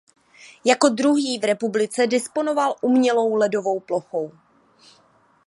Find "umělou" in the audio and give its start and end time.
2.81-3.35